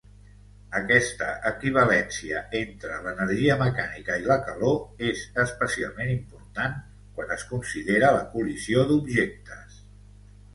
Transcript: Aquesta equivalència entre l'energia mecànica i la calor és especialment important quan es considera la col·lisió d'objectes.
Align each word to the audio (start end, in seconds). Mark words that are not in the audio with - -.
Aquesta 0.77 1.25
equivalència 1.49 2.39
entre 2.59 2.95
l'energia 3.03 3.57
mecànica 3.59 4.17
i 4.23 4.25
la 4.31 4.37
calor 4.47 5.05
és 5.11 5.21
especialment 5.45 6.15
important 6.15 6.81
quan 7.19 7.35
es 7.37 7.47
considera 7.53 8.11
la 8.19 8.25
col·lisió 8.33 8.87
d'objectes. 8.93 9.79